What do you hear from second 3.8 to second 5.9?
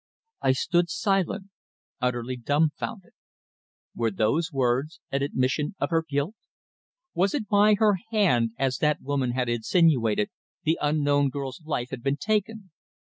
Were those words an admission